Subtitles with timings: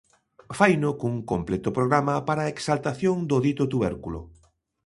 [0.57, 4.19] Faino cun completo programa para a exaltación do dito tubérculo.